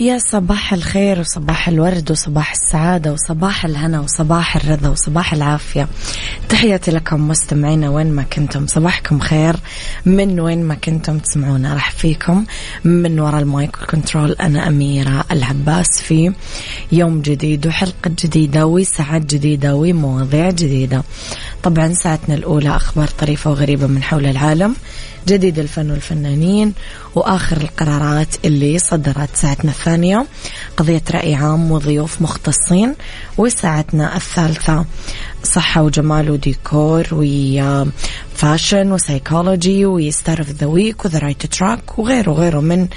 [0.00, 5.88] يا صباح الخير وصباح الورد وصباح السعادة وصباح الهنا وصباح الرضا وصباح العافية.
[6.48, 8.66] تحياتي لكم مستمعينا وين ما كنتم.
[8.66, 9.56] صباحكم خير.
[10.06, 12.44] من وين ما كنتم تسمعونا راح فيكم.
[12.84, 16.32] من وراء المايك والكنترول أنا أميرة العباس في
[16.92, 21.02] يوم جديد وحلقة جديدة وساعات جديدة ومواضيع جديدة.
[21.62, 24.76] طبعا ساعتنا الأولى أخبار طريفة وغريبة من حول العالم.
[25.28, 26.72] جديد الفن والفنانين
[27.14, 30.26] وآخر القرارات اللي صدرت ساعتنا الثانية.
[30.76, 32.94] قضية رأي عام وضيوف مختصين
[33.38, 34.84] وساعتنا الثالثة
[35.42, 37.06] صحة وجمال وديكور
[38.44, 42.88] و fashion وسايكولوجي و star of the week و the right track وغيره وغيره من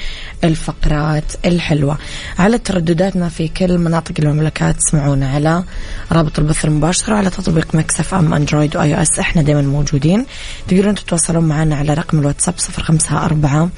[0.44, 1.98] الفقرات الحلوة.
[2.40, 5.64] على تردداتنا في كل مناطق المملكة تسمعونا على
[6.12, 10.26] رابط البث المباشر على تطبيق Mix FM Android و iOS إحنا دائما موجودين.
[10.68, 13.70] تقدرون تتواصلون معنا على رقم الواتساب صفر خمسة أربعة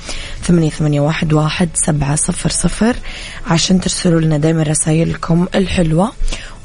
[0.44, 2.96] ثمانية, ثمانية واحد, واحد سبعة صفر صفر
[3.48, 6.12] عشان ترسلوا لنا دائما رسائلكم الحلوة.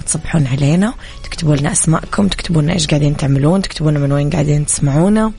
[0.05, 0.95] وتصبحون علينا.
[1.25, 5.33] تكتبوا لنا أسماءكم تكتبوا لنا إيش قاعدين تعملون تكتبوا لنا من وين قاعدين تسمعونا.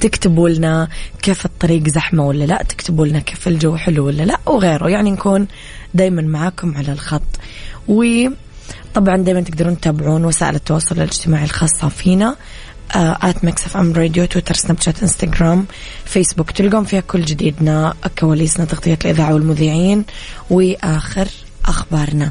[0.00, 0.88] تكتبوا لنا
[1.22, 4.88] كيف الطريق زحمة ولا لا تكتبوا لنا كيف الجو حلو ولا لا وغيره.
[4.88, 5.46] يعني نكون
[5.94, 7.22] دايما معاكم على الخط.
[7.88, 12.36] وطبعا دايما تقدرون تتابعون وسائل التواصل الاجتماعي الخاصة فينا
[12.94, 15.66] at Mix FM Radio تويتر سناب شات انستغرام
[16.04, 20.04] فيسبوك تلقون فيها كل جديدنا كواليسنا تغطية الإذاعة والمذيعين
[20.50, 21.28] وآخر
[21.64, 22.30] أخبارنا.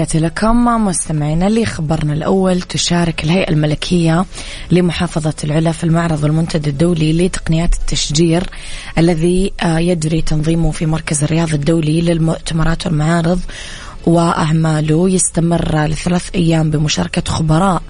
[0.00, 4.24] تحياتي لكم مستمعينا اللي خبرنا الأول تشارك الهيئة الملكية
[4.70, 8.42] لمحافظة العلا في المعرض المنتدى الدولي لتقنيات التشجير
[8.98, 13.40] الذي آه، يجري تنظيمه في مركز الرياض الدولي للمؤتمرات والمعارض
[14.06, 17.82] وأعماله يستمر لثلاث أيام بمشاركة خبراء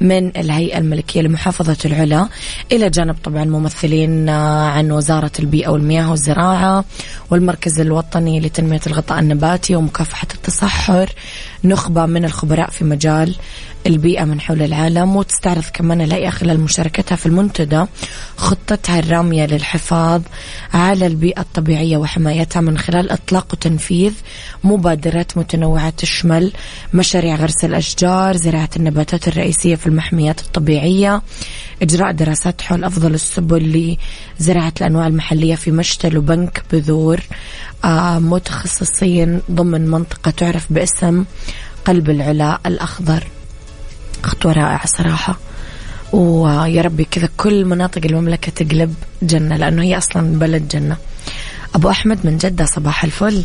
[0.00, 2.28] من الهيئة الملكية لمحافظة العلا.
[2.72, 6.84] إلى جانب طبعا ممثلين آه، عن وزارة البيئة والمياه والزراعة
[7.30, 11.10] والمركز الوطني لتنمية الغطاء النباتي ومكافحة التصحر.
[11.64, 13.36] نخبة من الخبراء في مجال
[13.86, 17.84] البيئة من حول العالم وتستعرض كمان الهيئة خلال مشاركتها في المنتدى
[18.36, 20.22] خطتها الرامية للحفاظ
[20.74, 24.12] على البيئة الطبيعية وحمايتها من خلال إطلاق وتنفيذ
[24.64, 26.52] مبادرات متنوعة تشمل
[26.94, 31.22] مشاريع غرس الأشجار زراعة النباتات الرئيسية في المحميات الطبيعية
[31.82, 33.96] إجراء دراسات حول أفضل السبل
[34.40, 37.20] لزراعة الأنواع المحلية في مشتل وبنك بذور
[38.20, 41.24] متخصصين ضمن منطقة تعرف باسم
[41.84, 43.26] قلب العلا الأخضر.
[44.22, 45.38] خطوة رائعة صراحة.
[46.12, 50.96] ويا ربي كذا كل مناطق المملكة تقلب جنة لأنه هي أصلا بلد جنة.
[51.74, 53.44] أبو أحمد من جدة صباح الفل.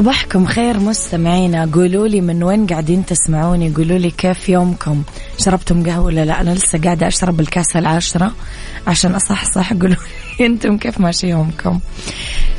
[0.00, 1.70] صباحكم خير مستمعينا.
[1.72, 5.02] قولوا لي من وين قاعدين تسمعوني؟ قولوا لي كيف يومكم؟
[5.38, 8.32] شربتم قهوة ولا لا؟ أنا لسه قاعدة أشرب الكاسة العاشرة
[8.86, 9.96] عشان أصح صح قولوا
[10.40, 11.80] لي أنتم كيف ماشي يومكم؟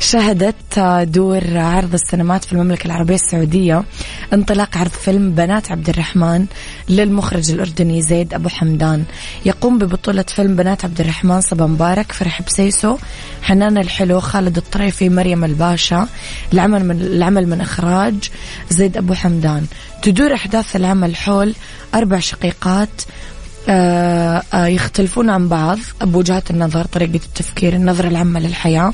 [0.02, 0.78] شهدت
[1.08, 3.84] دور عرض السينمات في المملكة العربية السعودية
[4.32, 6.46] انطلاق عرض فيلم بنات عبد الرحمن
[6.88, 9.04] للمخرج الأردني زيد أبو حمدان.
[9.46, 12.96] يقوم ببطولة فيلم بنات عبد الرحمن صبا مبارك فرح بسيسو
[13.42, 16.08] حنان الحلو خالد الطريفي مريم الباشا
[16.52, 18.30] العمل من العمل من إخراج
[18.70, 19.66] زيد أبو حمدان.
[20.02, 21.54] تدور أحداث العمل حول
[21.94, 23.02] أربع شقيقات
[24.54, 28.92] يختلفون عن بعض بوجهات النظر طريقة التفكير النظرة العامة للحياة.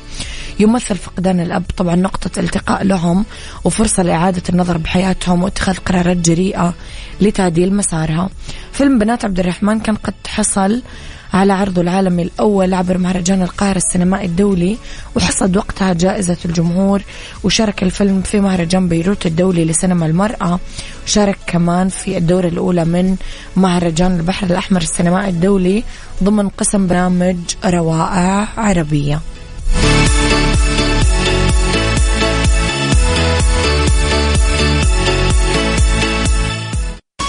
[0.60, 3.24] يمثل فقدان الأب طبعا نقطة التقاء لهم
[3.64, 6.74] وفرصة لإعادة النظر بحياتهم واتخاذ قرارات جريئة
[7.20, 8.28] لتعديل مسارها.
[8.72, 10.82] فيلم بنات عبد الرحمن كان قد حصل
[11.32, 14.76] على عرضه العالمي الأول عبر مهرجان القاهرة السينمائي الدولي
[15.16, 17.02] وحصد وقتها جائزة الجمهور
[17.44, 20.58] وشارك الفيلم في مهرجان بيروت الدولي لسينما المرأة
[21.04, 23.16] وشارك كمان في الدورة الأولى من
[23.56, 25.84] مهرجان البحر الأحمر السينمائي الدولي
[26.22, 29.20] ضمن قسم برامج روائع عربية.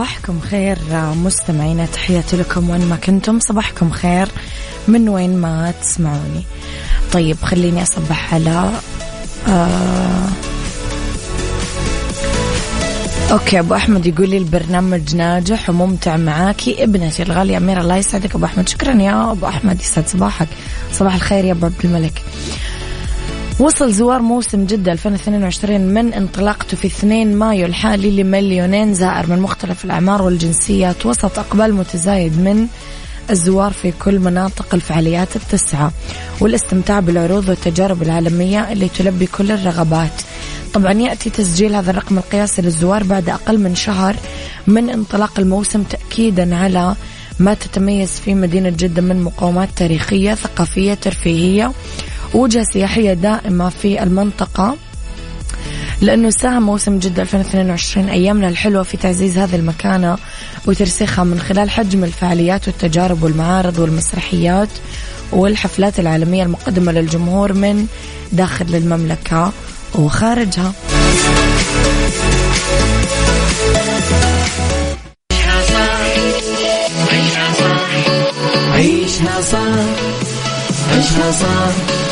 [0.00, 0.78] صباحكم خير
[1.24, 4.28] مستمعينا تحياتي لكم وين ما كنتم صباحكم خير
[4.88, 6.44] من وين ما تسمعوني.
[7.12, 8.70] طيب خليني أصبح على
[9.48, 10.28] آه
[13.30, 16.84] أوكي أبو أحمد يقول لي البرنامج ناجح وممتع معاكي.
[16.84, 18.68] ابنتي الغالية أميرة الله يسعدك أبو أحمد.
[18.68, 20.48] شكرا يا أبو أحمد يسعد صباحك.
[20.92, 22.22] صباح الخير يا أبو عبد الملك.
[23.58, 29.84] وصل زوار موسم جدة 2022 من انطلاقته في 2 مايو الحالي لمليونين زائر من مختلف
[29.84, 32.66] الأعمار والجنسيات وسط أقبال متزايد من
[33.30, 35.92] الزوار في كل مناطق الفعاليات التسعة
[36.40, 40.22] والاستمتاع بالعروض والتجارب العالمية اللي تلبي كل الرغبات.
[40.74, 44.16] طبعا يأتي تسجيل هذا الرقم القياسي للزوار بعد أقل من شهر
[44.66, 46.94] من انطلاق الموسم تأكيدا على
[47.38, 51.72] ما تتميز فيه مدينة جدة من مقومات تاريخية ثقافية ترفيهية
[52.34, 54.76] وجهة سياحية دائمة في المنطقة
[56.00, 60.18] لأنه ساهم موسم جدة 2022 أيامنا الحلوة في تعزيز هذه المكانة
[60.66, 64.68] وترسيخها من خلال حجم الفعاليات والتجارب والمعارض والمسرحيات
[65.32, 67.86] والحفلات العالمية المقدمة للجمهور من
[68.32, 69.52] داخل المملكة
[69.94, 70.72] وخارجها.
[78.74, 79.60] عيشها صح
[80.90, 82.09] عيشها صح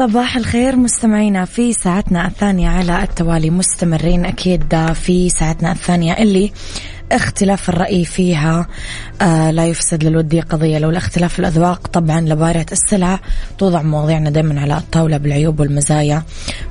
[0.00, 3.50] صباح الخير مستمعينا في ساعتنا الثانية على التوالي.
[3.50, 6.52] مستمرين أكيد في ساعتنا الثانية اللي
[7.12, 8.66] اختلاف الرأي فيها
[9.22, 10.78] آه لا يفسد للودية قضية.
[10.78, 13.20] لو الاختلاف الأذواق طبعا لبارة السلع
[13.58, 16.22] توضع مواضيعنا دائما على الطاولة بالعيوب والمزايا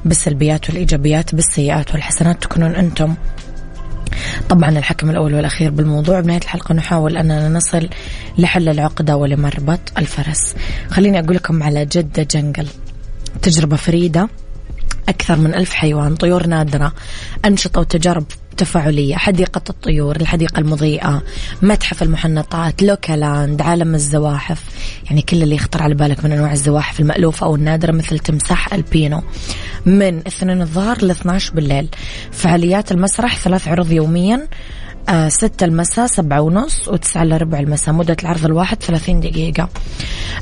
[0.06, 2.42] بالسلبيات والإيجابيات بالسيئات والحسنات.
[2.42, 3.16] تكونون أنتم
[4.50, 6.20] طبعا الحكم الأول والأخير بالموضوع.
[6.20, 7.90] بنهاية الحلقة نحاول أننا نصل
[8.38, 10.56] لحل العقدة ولمربط الفرس.
[10.90, 12.68] خليني أقول لكم على جدة Jungle
[13.42, 14.30] تجربة فريدة
[15.10, 16.94] أكثر من ألف حيوان طيور نادرة
[17.46, 18.26] أنشطة وتجارب
[18.58, 21.24] تفاعلية حديقة الطيور الحديقة المضيئة
[21.62, 24.64] متحف المحنطات لوكالاند عالم الزواحف.
[25.06, 29.22] يعني كل اللي يخطر على بالك من أنواع الزواحف المألوفة أو النادرة مثل تمساح البينو.
[29.86, 31.90] من اثنين الظهر ل 12 بالليل.
[32.32, 34.48] فعاليات المسرح ثلاث عروض يوميا.
[35.28, 37.96] ستة المساء سبعة ونص وتسعة إلا ربع المساء.
[37.96, 39.70] مدة العرض الواحد ثلاثين دقيقة.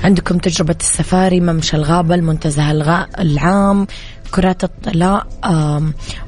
[0.03, 2.71] عندكم تجربة السفاري ممشى الغابة المنتزه
[3.19, 3.87] العام
[4.31, 5.27] كرات الطلاء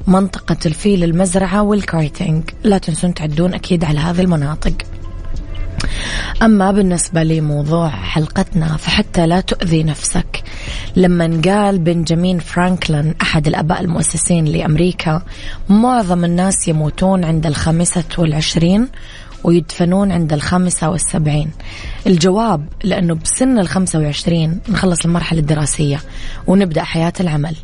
[0.06, 4.72] منطقة الفيل المزرعة والكارتينج لا تنسون تعدون أكيد على هذه المناطق.
[6.42, 10.42] أما بالنسبة لموضوع حلقتنا فحتى لا تؤذي نفسك.
[10.96, 15.22] لما قال بنجامين فرانكلين أحد الأباء المؤسسين لأمريكا
[15.68, 18.88] معظم الناس يموتون عند الخامسة والعشرين
[19.44, 21.50] ويدفنون عند الخامسة والسبعين.
[22.06, 26.00] الجواب لأنه بسن الخمسة وعشرين نخلص المرحلة الدراسية
[26.46, 27.56] ونبدأ حياة العمل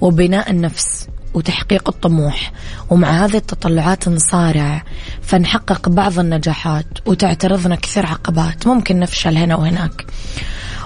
[0.00, 1.08] وبناء النفس.
[1.34, 2.52] وتحقيق الطموح.
[2.90, 4.82] ومع هذه التطلعات نصارع
[5.22, 8.66] فنحقق بعض النجاحات وتعترضنا كثير عقبات.
[8.66, 10.06] ممكن نفشل هنا وهناك.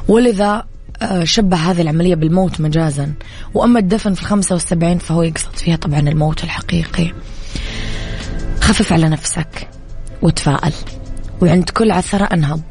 [0.08, 0.64] ولذا
[1.02, 3.12] آه، شبه هذه العملية بالموت مجازا.
[3.54, 7.12] وأما الدفن في الخمسة والسبعين فهو يقصد فيها طبعا الموت الحقيقي.
[8.60, 9.68] خفف على نفسك
[10.22, 10.72] وتفائل
[11.42, 12.62] وعند كل عثرة أنهض.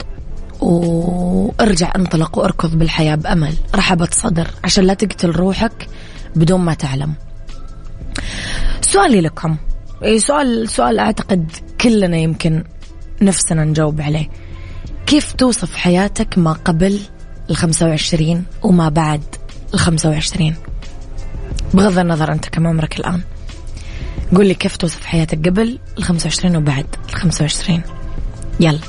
[0.59, 3.53] وارجع انطلق واركض بالحياة بأمل.
[3.75, 4.47] رحبة صدر.
[4.63, 5.87] عشان لا تقتل روحك
[6.35, 7.13] بدون ما تعلم.
[8.81, 9.57] سؤالي لكم.
[10.17, 12.63] سؤال سؤال أعتقد كلنا يمكن
[13.21, 14.27] نفسنا نجاوب عليه.
[15.05, 16.99] كيف توصف حياتك ما قبل
[17.49, 19.21] الخمسة وعشرين وما بعد
[19.73, 20.55] الخمسة وعشرين؟
[21.73, 23.21] بغض النظر أنت كم عمرك الآن.
[24.35, 27.81] قول لي كيف توصف حياتك قبل الخمسة وعشرين وبعد الخمسة وعشرين؟
[28.59, 28.79] يلا.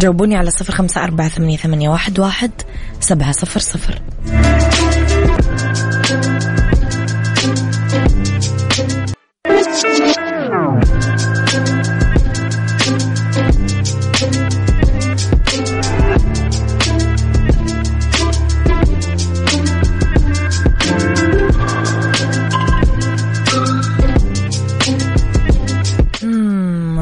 [0.00, 2.50] جاوبوني على صفر خمسة أربعة ثمانية, ثمانية واحد, واحد
[3.00, 4.02] سبعة صفر صفر.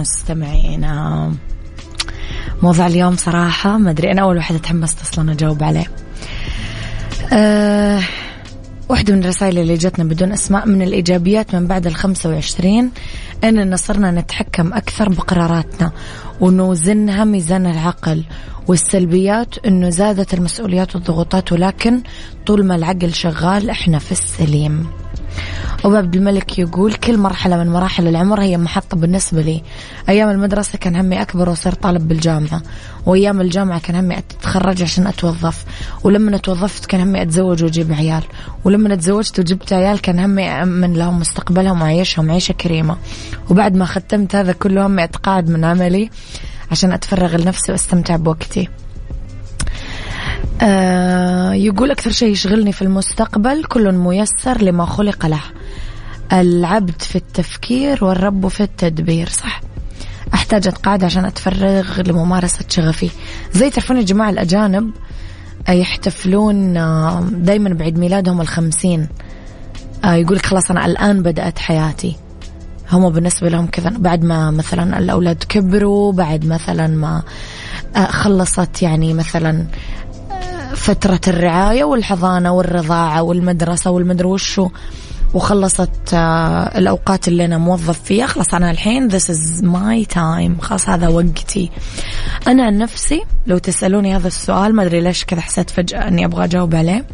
[0.04, 1.32] مستمعينا.
[2.62, 5.86] موضوع اليوم صراحة ما أدري أنا أول واحدة تحمست أصلا أجاوب عليه.
[7.32, 8.00] أه
[8.88, 12.90] واحدة من الرسائل اللي جتنا بدون أسماء من الإيجابيات من بعد الخمسة وعشرين.
[13.44, 15.92] أننا صرنا نتحكم أكثر بقراراتنا
[16.40, 18.24] ونوزنها ميزان العقل
[18.68, 22.00] والسلبيات أنه زادت المسؤوليات والضغوطات ولكن
[22.46, 24.86] طول ما العقل شغال إحنا في السليم.
[25.84, 29.62] أبو عبد الملك يقول كل مرحلة من مراحل العمر هي محطة بالنسبة لي.
[30.08, 32.62] أيام المدرسة كان همي أكبر وصير طالب بالجامعة.
[33.06, 35.64] وأيام الجامعة كان همي أتخرج عشان أتوظف.
[36.04, 38.22] ولما توظفت كان همي أتزوج وأجيب عيال.
[38.64, 42.96] ولما تزوجت وجبت عيال كان همي أمن لهم مستقبلهم وعيشهم عيشة كريمة.
[43.50, 46.10] وبعد ما ختمت هذا كله همي أتقاعد من عملي
[46.70, 48.68] عشان أتفرغ لنفسي وأستمتع بوقتي.
[50.62, 55.40] آه يقول أكثر شيء يشغلني في المستقبل كل ميسر لما خلق له.
[56.40, 59.60] العبد في التفكير والرب في التدبير صح؟
[60.34, 63.10] أحتاج أتقاعد عشان أتفرغ لممارسة شغفي.
[63.52, 64.90] زي تعرفون يا جماعة الأجانب
[65.68, 69.08] يحتفلون آه، دايما بعيد ميلادهم الخمسين.
[70.04, 72.16] آه، يقولك خلاص أنا الآن بدأت حياتي.
[72.92, 77.22] هم بالنسبة لهم كذا بعد ما مثلا الأولاد كبروا بعد مثلا ما
[77.96, 79.66] آه، خلصت يعني مثلا
[80.74, 84.68] فترة الرعاية والحضانة والرضاعة والمدرسة والمدري وشو.
[85.34, 88.26] وخلصت آه، الأوقات اللي أنا موظف فيها.
[88.26, 90.60] خلاص أنا الحين this is my time.
[90.60, 91.70] خلاص هذا وقتي.
[92.48, 96.44] أنا عن نفسي لو تسألوني هذا السؤال ما أدري ليش كذا حسيت فجأة أني أبغى
[96.44, 97.04] أجاوب عليه.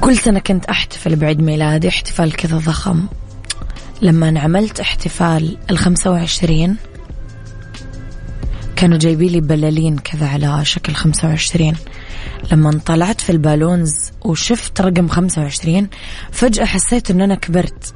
[0.00, 3.06] كل سنة كنت أحتفل بعيد ميلادي احتفال كذا ضخم.
[4.02, 6.76] لما عملت احتفال الخمسة وعشرين
[8.82, 11.76] كانوا جايبين لي بلالين كذا على شكل خمسة وعشرين.
[12.52, 15.88] لما طلعت في البالونز وشفت رقم خمسة وعشرين
[16.32, 17.94] فجأة حسيت أن أنا كبرت.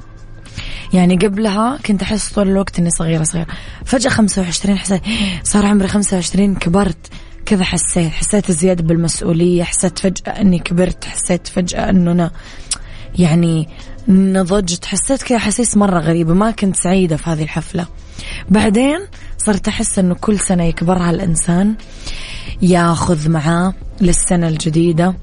[0.93, 3.47] يعني قبلها كنت أحس طول الوقت أني صغيرة صغيرة.
[3.85, 5.01] فجأة خمسة وعشرين حسيت
[5.43, 7.07] صار عمري خمسة وعشرين كبرت.
[7.45, 12.31] كذا حسيت حسيت زيادة بالمسؤولية حسيت فجأة أني كبرت حسيت فجأة أنه أنا
[13.19, 13.69] يعني
[14.07, 14.85] نضجت.
[14.85, 17.87] حسيت كذا حسيس مرة غريبة ما كنت سعيدة في هذه الحفلة.
[18.49, 18.99] بعدين
[19.37, 21.75] صرت أحس أنه كل سنة يكبرها الإنسان
[22.61, 25.15] ياخذ معاه للسنة الجديدة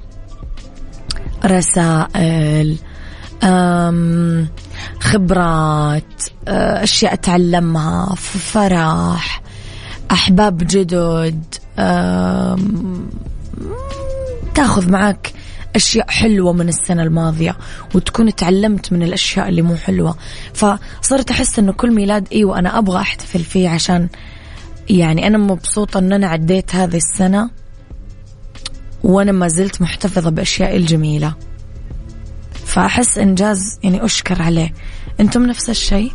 [1.45, 2.77] رسائل
[4.99, 9.41] خبرات آه، أشياء تعلمها فرح
[10.11, 11.43] أحباب جدد
[14.55, 15.33] تاخذ معك
[15.75, 17.57] أشياء حلوة من السنة الماضية
[17.95, 20.17] وتكون تعلمت من الأشياء اللي مو حلوة.
[20.53, 24.09] فصرت أحس أنه كل ميلاد إيوة أنا أبغى أحتفل فيه عشان
[24.89, 27.49] يعني أنا مبسوطة أن أنا عديت هذه السنة
[29.03, 31.33] وأنا ما زلت محتفظة بأشيائي الجميلة.
[32.65, 34.73] فأحس إنجاز يعني أشكر عليه.
[35.19, 36.11] أنتم نفس الشيء؟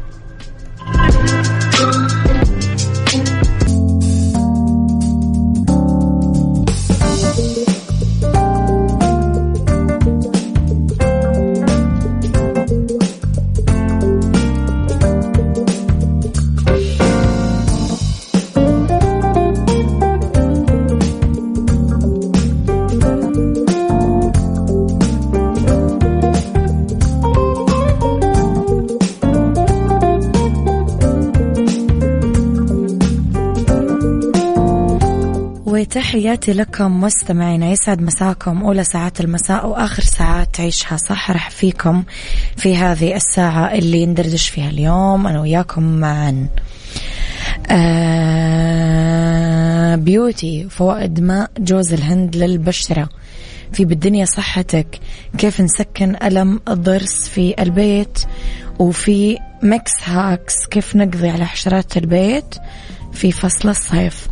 [35.91, 42.05] تحياتي لكم مستمعينا يسعد مساكم أولى ساعات المساء وآخر ساعات نعيشها صح رحب فيكم
[42.57, 46.49] في هذه الساعة اللي ندردش فيها اليوم أنا وياكم معا.
[47.71, 49.01] آه
[49.97, 53.09] beauty فوائد ماء جوز الهند للبشرة.
[53.73, 55.01] في بالدنيا صحتك
[55.39, 58.19] كيف نسكن ألم الضرس في البيت؟
[58.79, 62.55] وفي Mix Hacks كيف نقضي على حشرات البيت؟
[63.13, 64.29] في فصل الصيف.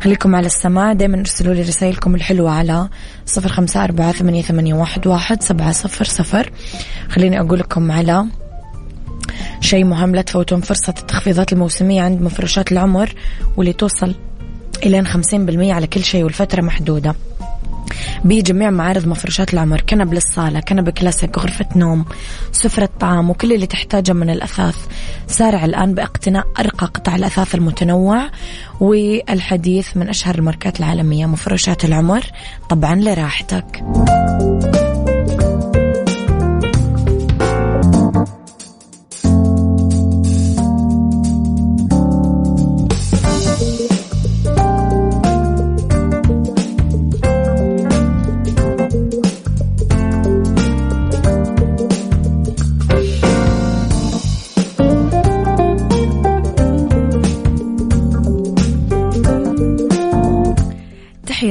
[0.00, 0.92] خليكم على السماع.
[0.92, 2.88] دايما ارسلوا لي رسائلكم الحلوة على
[3.26, 6.50] صفر خمسة أربعة ثمانية, ثمانية واحد, واحد سبعة صفر صفر.
[7.08, 8.26] خليني أقول لكم على
[9.60, 10.14] شيء مهم.
[10.14, 13.14] لا تفوتون فرصة التخفيضات الموسمية عند مفروشات العمر
[13.56, 14.14] واللي توصل
[14.82, 17.14] إلى 50% على كل شيء والفترة محدودة.
[18.24, 22.04] بجميع معارض مفروشات العمر كنب للصالة كنب كلاسيك غرفة نوم
[22.52, 24.76] سفرة طعام وكل اللي تحتاجه من الأثاث.
[25.26, 28.30] سارع الآن باقتناء أرقى قطع الأثاث المتنوع
[28.80, 32.24] والحديث من أشهر الماركات العالمية مفروشات العمر.
[32.68, 33.84] طبعا لراحتك.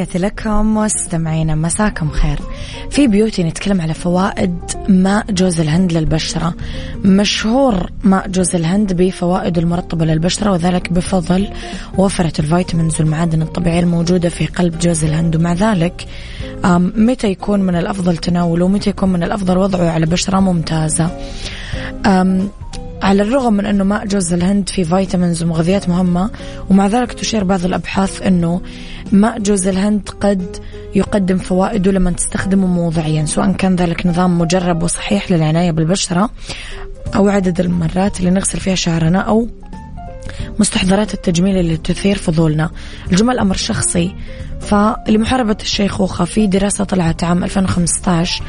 [0.06, 2.40] تحياتي لكم مستمعينا مساكم خير.
[2.90, 6.54] في beauty نتكلم على فوائد ماء جوز الهند للبشرة.
[7.06, 11.48] مشهور ماء جوز الهند بفوائد المرطبة للبشرة وذلك بفضل
[11.98, 15.36] وفرة ال vitamins والمعادن الطبيعية الموجودة في قلب جوز الهند.
[15.36, 16.08] ومع ذلك
[16.96, 21.10] متى يكون من الأفضل تناوله؟ ومتى يكون من الأفضل وضعه على بشرة ممتازة؟
[23.06, 26.30] على الرغم من أنه ماء جوز الهند فيه vitamins ومغذيات مهمة
[26.70, 28.62] ومع ذلك تشير بعض الأبحاث أنه
[29.12, 30.58] ماء جوز الهند قد
[30.96, 36.30] يقدم فوائده لما تستخدمه موضعيا سواء كان ذلك نظام مجرب وصحيح للعناية بالبشرة
[37.16, 39.48] أو عدد المرات اللي نغسل فيها شعرنا أو
[40.60, 42.70] مستحضرات التجميل اللي تثير فضولنا.
[43.12, 44.16] الجمل أمر شخصي.
[44.60, 48.44] فلمحاربة الشيخوخة في دراسة طلعت عام 2015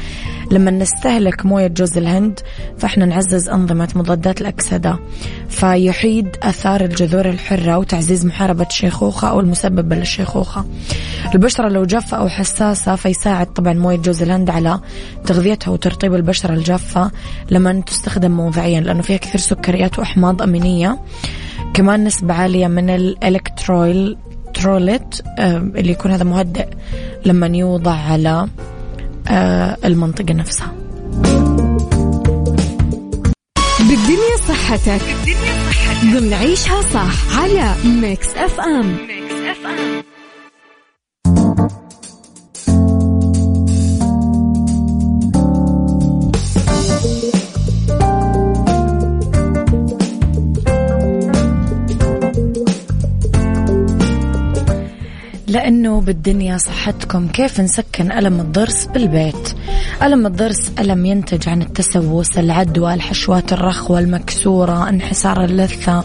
[0.51, 2.39] لما نستهلك موية جوز الهند
[2.77, 4.99] فإحنا نعزز أنظمة مضادات الأكسدة.
[5.49, 10.65] فيحيد أثار الجذور الحرة وتعزيز محاربة الشيخوخة أو المسببة للشيخوخة
[11.35, 14.79] البشرة لو جافة أو حساسة فيساعد طبعا موية جوز الهند على
[15.25, 17.11] تغذيتها وترطيب البشرة الجافة.
[17.51, 20.99] لما تستخدم موضعيا لأنه فيها كثير سكريات وأحماض أمينية.
[21.73, 24.17] كمان نسبة عالية من الإلكترويل
[24.53, 26.67] تروليت اللي يكون هذا مهدئ
[27.25, 28.47] لما يوضع على
[29.29, 30.71] آه، المنطقة نفسها.
[33.79, 35.01] بالدنيا صحتك.
[35.25, 36.19] بالدنيا صحتك.
[36.19, 40.03] ضمن عيشها صح على ميكس اف ام ميكس اف ام
[55.57, 59.53] لأنه بالدنيا صحتكم كيف نسكن ألم الضرس بالبيت.
[60.03, 66.03] ألم الضرس ألم ينتج عن التسوس العدوى الحشوات الرخوة المكسورة انحسار اللثة.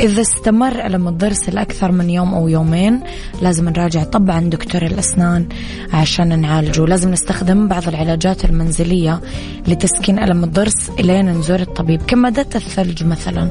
[0.00, 3.00] إذا استمر ألم الضرس لأكثر من يوم أو يومين
[3.42, 5.48] لازم نراجع طبعا دكتور الأسنان
[5.92, 6.86] عشان نعالجه.
[6.86, 9.20] لازم نستخدم بعض العلاجات المنزلية
[9.68, 12.02] لتسكين ألم الضرس إلين نزور الطبيب.
[12.02, 13.48] كمادات الثلج مثلا.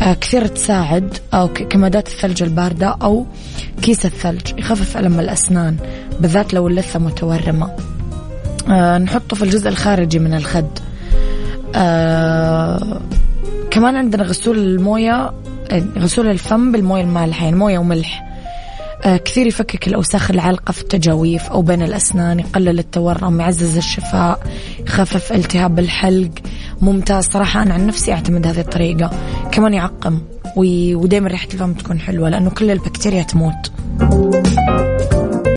[0.00, 3.26] كثير تساعد أو كمادات الثلج الباردة أو
[3.82, 5.76] كيس الثلج يخفف ألم الأسنان
[6.20, 7.76] بالذات لو اللثة متورمة.
[8.68, 10.78] آه نحطه في الجزء الخارجي من الخد.
[11.74, 13.00] آه
[13.70, 15.32] كمان عندنا غسول الموية
[15.98, 18.24] غسول الفم بالموية المالحة يعني موية وملح.
[19.04, 24.40] آه كثير يفكك الأوساخ العالقة في التجاويف أو بين الأسنان يقلل التورم يعزز الشفاء
[24.86, 26.30] يخفف التهاب الحلق.
[26.80, 27.24] ممتاز.
[27.24, 29.10] صراحة أنا عن نفسي أعتمد هذه الطريقة.
[29.52, 30.20] كمان يعقم
[30.56, 33.72] ودائما ريحة الفم تكون حلوة لأنه كل البكتيريا تموت.